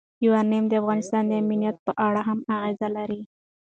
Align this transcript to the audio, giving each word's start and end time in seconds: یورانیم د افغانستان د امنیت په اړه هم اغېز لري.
یورانیم 0.25 0.65
د 0.67 0.73
افغانستان 0.81 1.23
د 1.27 1.31
امنیت 1.43 1.77
په 1.85 1.91
اړه 2.07 2.21
هم 2.27 2.39
اغېز 2.55 2.79
لري. 2.97 3.21